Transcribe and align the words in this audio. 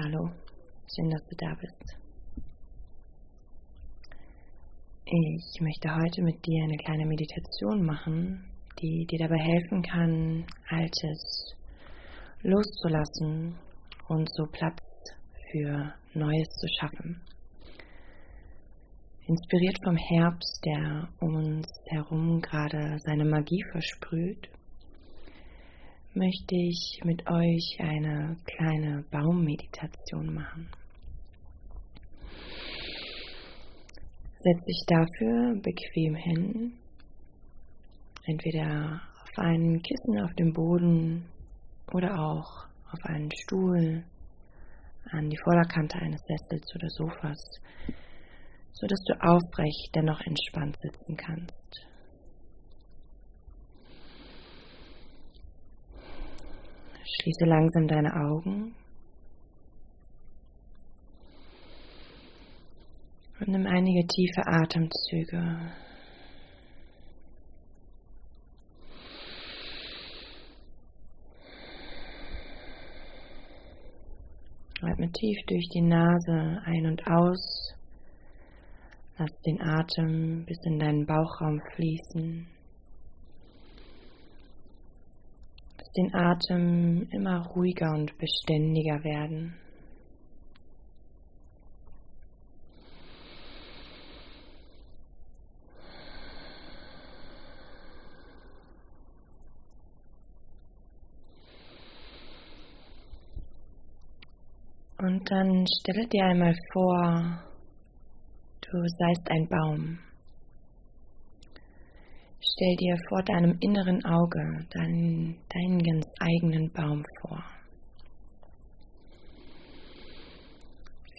Hallo, 0.00 0.30
schön, 0.94 1.10
dass 1.10 1.26
du 1.26 1.34
da 1.34 1.54
bist. 1.60 1.96
Ich 5.04 5.60
möchte 5.60 5.92
heute 5.92 6.22
mit 6.22 6.46
dir 6.46 6.62
eine 6.62 6.76
kleine 6.76 7.04
Meditation 7.04 7.84
machen, 7.84 8.44
die 8.80 9.06
dir 9.06 9.18
dabei 9.18 9.38
helfen 9.38 9.82
kann, 9.82 10.46
Altes 10.68 11.56
loszulassen 12.42 13.56
und 14.06 14.28
so 14.34 14.44
Platz 14.52 14.78
für 15.50 15.92
Neues 16.14 16.48
zu 16.48 16.68
schaffen. 16.78 17.20
Inspiriert 19.26 19.78
vom 19.82 19.96
Herbst, 19.96 20.64
der 20.64 21.08
um 21.18 21.34
uns 21.34 21.66
herum 21.86 22.40
gerade 22.40 22.98
seine 23.00 23.24
Magie 23.24 23.64
versprüht, 23.72 24.48
möchte 26.18 26.56
ich 26.56 27.00
mit 27.04 27.22
euch 27.30 27.76
eine 27.78 28.36
kleine 28.44 29.04
Baummeditation 29.10 30.34
machen. 30.34 30.68
Setz 34.40 34.64
dich 34.64 34.84
dafür 34.86 35.54
bequem 35.62 36.14
hin, 36.16 36.72
entweder 38.26 39.00
auf 39.22 39.38
ein 39.38 39.80
Kissen 39.80 40.20
auf 40.24 40.34
dem 40.34 40.52
Boden 40.52 41.24
oder 41.92 42.18
auch 42.18 42.66
auf 42.92 43.04
einen 43.04 43.30
Stuhl, 43.42 44.04
an 45.10 45.30
die 45.30 45.38
Vorderkante 45.38 45.98
eines 45.98 46.20
Sessels 46.22 46.74
oder 46.74 46.88
Sofas, 46.90 47.60
sodass 48.72 49.02
du 49.06 49.14
aufrecht 49.20 49.90
dennoch 49.94 50.20
entspannt 50.20 50.76
sitzen 50.82 51.16
kannst. 51.16 51.87
Schließe 57.16 57.44
langsam 57.46 57.88
deine 57.88 58.14
Augen 58.14 58.74
und 63.40 63.48
nimm 63.48 63.66
einige 63.66 64.06
tiefe 64.06 64.46
Atemzüge. 64.46 65.72
Atme 74.98 75.12
tief 75.12 75.38
durch 75.46 75.68
die 75.68 75.82
Nase 75.82 76.60
ein 76.64 76.86
und 76.86 77.06
aus. 77.06 77.74
Lass 79.16 79.30
den 79.46 79.60
Atem 79.60 80.44
bis 80.44 80.58
in 80.64 80.78
deinen 80.78 81.06
Bauchraum 81.06 81.60
fließen. 81.74 82.57
Den 85.96 86.14
Atem 86.14 87.08
immer 87.10 87.46
ruhiger 87.46 87.92
und 87.92 88.16
beständiger 88.18 89.02
werden. 89.04 89.54
Und 105.00 105.30
dann 105.30 105.64
stelle 105.80 106.08
dir 106.08 106.24
einmal 106.24 106.54
vor, 106.72 107.42
du 108.60 108.88
seist 108.98 109.30
ein 109.30 109.48
Baum. 109.48 110.07
Stell 112.58 112.74
dir 112.74 112.96
vor 113.08 113.22
deinem 113.22 113.56
inneren 113.60 114.04
Auge 114.04 114.66
deinen, 114.70 115.36
deinen 115.48 115.78
ganz 115.78 116.06
eigenen 116.18 116.68
Baum 116.72 117.04
vor. 117.20 117.40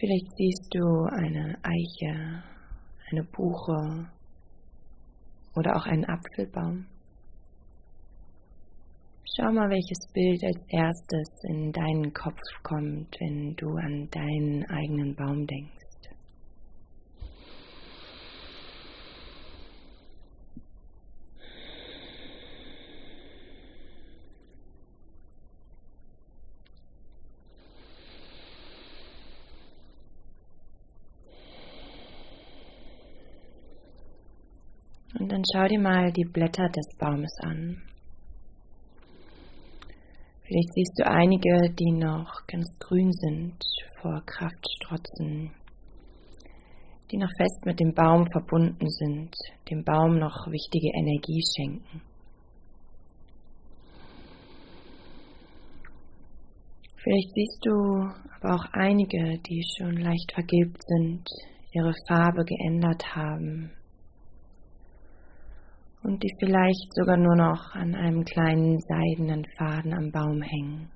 Vielleicht 0.00 0.36
siehst 0.36 0.68
du 0.74 1.04
eine 1.12 1.56
Eiche, 1.62 2.42
eine 3.12 3.22
Buche 3.22 4.10
oder 5.54 5.76
auch 5.76 5.86
einen 5.86 6.06
Apfelbaum. 6.06 6.86
Schau 9.36 9.52
mal, 9.52 9.70
welches 9.70 10.12
Bild 10.12 10.42
als 10.42 10.64
erstes 10.70 11.28
in 11.50 11.70
deinen 11.70 12.12
Kopf 12.12 12.40
kommt, 12.64 13.14
wenn 13.20 13.54
du 13.54 13.68
an 13.76 14.08
deinen 14.10 14.64
eigenen 14.68 15.14
Baum 15.14 15.46
denkst. 15.46 15.78
Und 35.18 35.27
dann 35.38 35.44
schau 35.52 35.68
dir 35.68 35.78
mal 35.78 36.10
die 36.10 36.24
Blätter 36.24 36.68
des 36.68 36.96
Baumes 36.98 37.32
an. 37.42 37.80
Vielleicht 40.42 40.72
siehst 40.74 40.98
du 40.98 41.06
einige, 41.06 41.70
die 41.78 41.92
noch 41.92 42.44
ganz 42.48 42.66
grün 42.80 43.12
sind, 43.12 43.54
vor 44.00 44.20
Kraft 44.26 44.66
strotzen, 44.76 45.52
die 47.12 47.18
noch 47.18 47.30
fest 47.38 47.66
mit 47.66 47.78
dem 47.78 47.94
Baum 47.94 48.26
verbunden 48.32 48.88
sind, 48.88 49.32
dem 49.70 49.84
Baum 49.84 50.18
noch 50.18 50.50
wichtige 50.50 50.90
Energie 50.98 51.42
schenken. 51.56 52.02
Vielleicht 56.96 57.30
siehst 57.34 57.64
du 57.64 58.10
aber 58.40 58.54
auch 58.56 58.64
einige, 58.72 59.38
die 59.48 59.62
schon 59.78 59.98
leicht 59.98 60.32
vergilbt 60.32 60.82
sind, 60.84 61.28
ihre 61.72 61.94
Farbe 62.08 62.44
geändert 62.44 63.14
haben, 63.14 63.70
und 66.02 66.22
die 66.22 66.34
vielleicht 66.38 66.94
sogar 66.94 67.16
nur 67.16 67.36
noch 67.36 67.74
an 67.74 67.94
einem 67.94 68.24
kleinen 68.24 68.78
seidenen 68.80 69.44
Faden 69.56 69.94
am 69.94 70.10
Baum 70.10 70.42
hängen. 70.42 70.90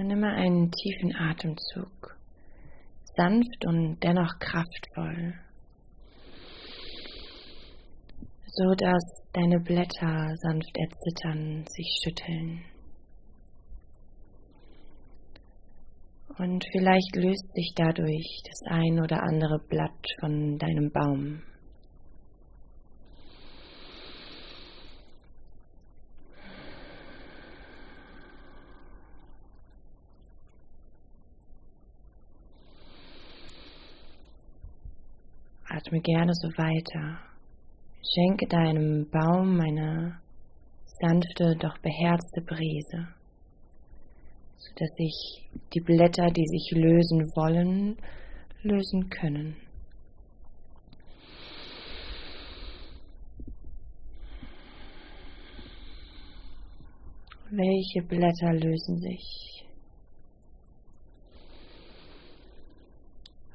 Dann 0.00 0.06
nimm 0.06 0.20
mal 0.20 0.34
einen 0.34 0.70
tiefen 0.70 1.14
Atemzug, 1.14 2.16
sanft 3.16 3.66
und 3.66 3.98
dennoch 4.02 4.38
kraftvoll, 4.38 5.34
so 8.46 8.74
dass 8.78 9.04
deine 9.34 9.60
Blätter 9.60 10.34
sanft 10.36 10.74
erzittern, 10.74 11.66
sich 11.68 12.00
schütteln. 12.02 12.64
Und 16.38 16.64
vielleicht 16.72 17.16
löst 17.16 17.52
sich 17.52 17.74
dadurch 17.76 18.42
das 18.46 18.72
ein 18.72 19.00
oder 19.00 19.22
andere 19.22 19.58
Blatt 19.68 20.06
von 20.20 20.56
deinem 20.56 20.90
Baum. 20.90 21.42
Atme 35.80 36.00
gerne 36.00 36.34
so 36.34 36.48
weiter. 36.58 37.18
Schenke 38.12 38.46
deinem 38.46 39.08
Baum 39.10 39.58
eine 39.60 40.20
sanfte, 41.00 41.56
doch 41.58 41.78
beherzte 41.78 42.42
Brise, 42.42 43.08
sodass 44.58 44.90
sich 44.96 45.48
die 45.72 45.80
Blätter, 45.80 46.26
die 46.26 46.44
sich 46.44 46.70
lösen 46.72 47.20
wollen, 47.34 47.96
lösen 48.62 49.08
können. 49.08 49.56
Welche 57.50 58.02
Blätter 58.02 58.52
lösen 58.52 58.98
sich? 58.98 59.59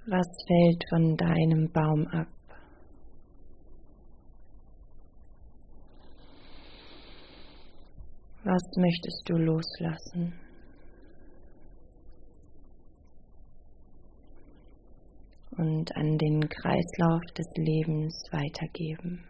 Was 0.08 0.28
fällt 0.48 0.84
von 0.90 1.18
deinem 1.18 1.72
Baum 1.72 2.08
ab? 2.08 2.28
Was 8.44 8.64
möchtest 8.78 9.24
du 9.28 9.38
loslassen? 9.38 10.34
und 15.58 15.96
an 15.96 16.18
den 16.18 16.50
Kreislauf 16.50 17.22
des 17.38 17.48
Lebens 17.56 18.14
weitergeben. 18.32 19.24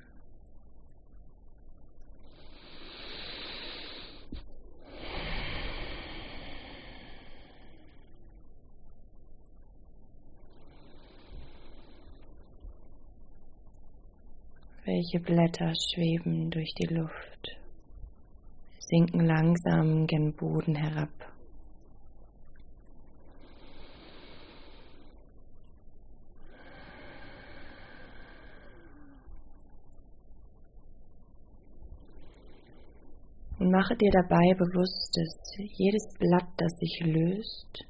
Welche 14.85 15.19
Blätter 15.19 15.73
schweben 15.73 16.51
durch 16.51 16.71
die 16.75 16.93
Luft, 16.93 17.57
sinken 18.77 19.25
langsam 19.25 20.05
gen 20.05 20.31
Boden 20.35 20.75
herab. 20.75 21.09
Und 33.57 33.71
mache 33.71 33.95
dir 33.95 34.11
dabei 34.11 34.53
bewusst, 34.53 35.17
dass 35.17 35.67
jedes 35.79 36.13
Blatt, 36.19 36.47
das 36.57 36.77
sich 36.77 36.99
löst, 37.03 37.85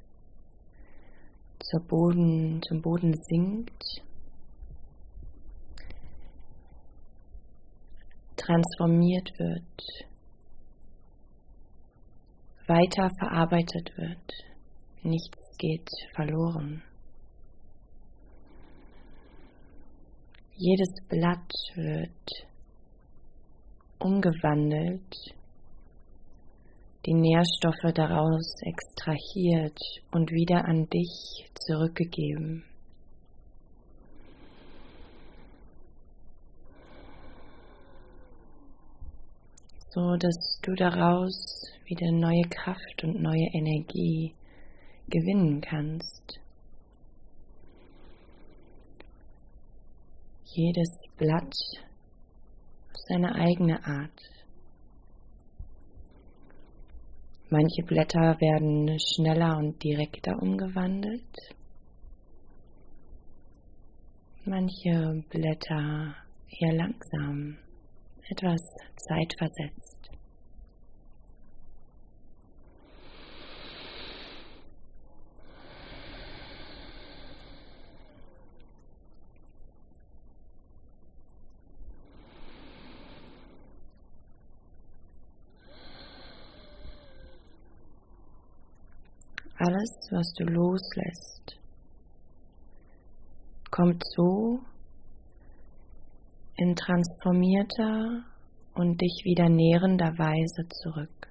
Boden, 1.88 2.62
zum 2.66 2.80
Boden 2.80 3.12
sinkt, 3.28 4.02
transformiert 8.46 9.30
wird, 9.38 10.06
weiter 12.66 13.10
verarbeitet 13.18 13.92
wird. 13.96 14.32
Nichts 15.02 15.56
geht 15.58 15.88
verloren. 16.14 16.82
Jedes 20.54 20.94
Blatt 21.08 21.52
wird 21.74 22.46
umgewandelt 23.98 25.34
die 27.04 27.14
Nährstoffe 27.14 27.92
daraus 27.94 28.60
extrahiert 28.62 29.78
und 30.10 30.32
wieder 30.32 30.64
an 30.64 30.88
dich 30.88 31.48
zurückgegeben. 31.54 32.64
So 39.96 40.14
dass 40.18 40.60
du 40.60 40.74
daraus 40.74 41.62
wieder 41.86 42.12
neue 42.12 42.42
Kraft 42.50 43.02
und 43.02 43.22
neue 43.22 43.46
Energie 43.54 44.34
gewinnen 45.08 45.62
kannst. 45.62 46.38
Jedes 50.44 50.90
Blatt 51.16 51.54
auf 52.90 53.00
seine 53.08 53.36
eigene 53.36 53.82
Art. 53.86 54.20
Manche 57.48 57.82
Blätter 57.82 58.38
werden 58.38 58.98
schneller 59.00 59.56
und 59.56 59.82
direkter 59.82 60.42
umgewandelt. 60.42 61.54
Manche 64.44 65.24
Blätter 65.30 66.14
eher 66.50 66.74
langsam, 66.74 67.56
etwas 68.28 68.62
zeitversetzt. 68.96 69.96
Alles, 89.58 89.90
was 90.10 90.32
du 90.34 90.44
loslässt, 90.44 91.58
kommt 93.70 94.04
so 94.14 94.60
in 96.56 96.74
transformierter 96.74 98.24
und 98.74 99.00
dich 99.00 99.22
wieder 99.24 99.48
nährender 99.48 100.18
Weise 100.18 100.68
zurück. 100.68 101.28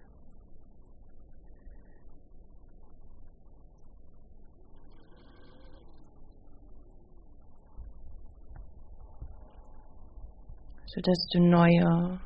sodass 10.95 11.27
du 11.33 11.41
neue, 11.41 12.19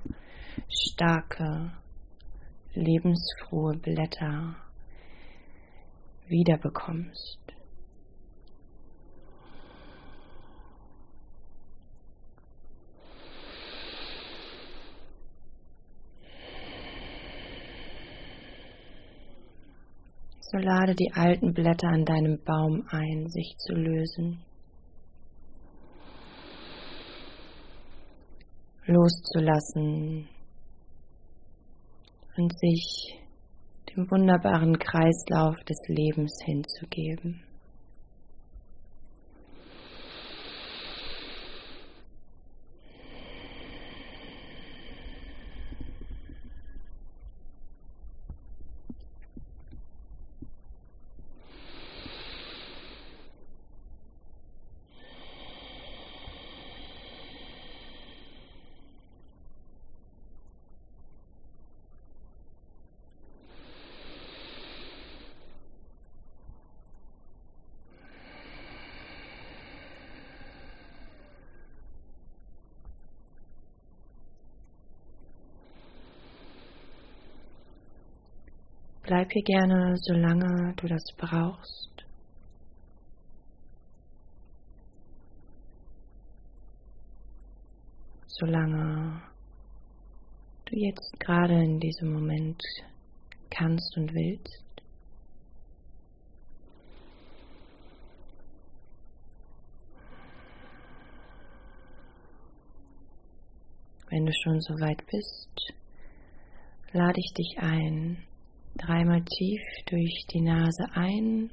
starke, 0.69 1.71
lebensfrohe 2.75 3.75
Blätter 3.77 4.55
wiederbekommst. 6.27 7.48
So 20.51 20.57
lade 20.57 20.95
die 20.95 21.11
alten 21.13 21.53
Blätter 21.53 21.89
an 21.89 22.05
deinem 22.05 22.39
Baum 22.43 22.83
ein, 22.89 23.29
sich 23.29 23.55
zu 23.59 23.73
lösen, 23.73 24.43
loszulassen 28.87 30.27
und 32.35 32.57
sich 32.57 33.19
dem 33.91 34.09
wunderbaren 34.09 34.79
Kreislauf 34.79 35.55
des 35.65 35.77
Lebens 35.87 36.33
hinzugeben. 36.43 37.43
Bleib 79.09 79.31
hier 79.31 79.41
gerne, 79.41 79.95
solange 79.97 80.75
du 80.75 80.87
das 80.87 81.03
brauchst. 81.17 82.05
Solange 88.27 89.19
du 90.65 90.75
jetzt 90.77 91.19
gerade 91.19 91.55
in 91.55 91.79
diesem 91.79 92.13
Moment 92.13 92.61
kannst 93.49 93.97
und 93.97 94.13
willst. 94.13 94.83
Wenn 104.11 104.27
du 104.27 104.31
schon 104.43 104.61
so 104.61 104.75
weit 104.75 105.03
bist, 105.07 105.73
lade 106.93 107.19
ich 107.19 107.33
dich 107.33 107.57
ein, 107.57 108.28
Dreimal 108.79 109.21
tief 109.23 109.61
durch 109.87 110.25
die 110.31 110.39
Nase 110.39 110.85
ein 110.93 111.51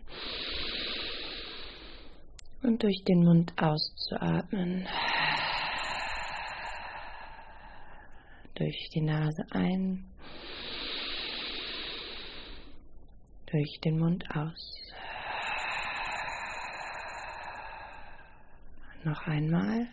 und 2.63 2.83
durch 2.83 3.03
den 3.03 3.25
Mund 3.25 3.53
auszuatmen. 3.57 4.87
Durch 8.55 8.89
die 8.95 9.01
Nase 9.01 9.45
ein, 9.51 10.07
durch 13.47 13.81
den 13.81 13.99
Mund 13.99 14.25
aus. 14.35 14.81
Noch 19.05 19.27
einmal. 19.27 19.89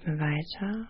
Atme 0.00 0.18
weiter. 0.18 0.88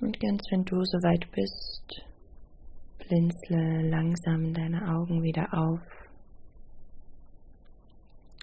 Und 0.00 0.20
ganz 0.20 0.42
wenn 0.50 0.64
du 0.64 0.84
soweit 0.84 1.26
bist, 1.32 2.04
blinzle 2.98 3.88
langsam 3.88 4.52
deine 4.54 4.88
Augen 4.94 5.22
wieder 5.22 5.52
auf. 5.52 5.80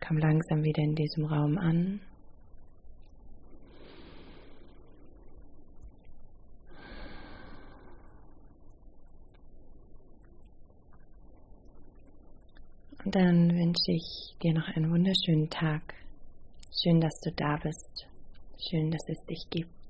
Komm 0.05 0.17
langsam 0.17 0.63
wieder 0.63 0.83
in 0.83 0.95
diesem 0.95 1.25
Raum 1.25 1.57
an. 1.57 2.01
Dann 13.05 13.49
wünsche 13.53 13.91
ich 13.91 14.33
dir 14.41 14.53
noch 14.53 14.67
einen 14.69 14.89
wunderschönen 14.89 15.49
Tag. 15.49 15.93
Schön, 16.71 17.01
dass 17.01 17.19
du 17.19 17.33
da 17.33 17.57
bist. 17.57 18.07
Schön, 18.57 18.91
dass 18.91 19.09
es 19.09 19.25
dich 19.25 19.45
gibt. 19.49 19.82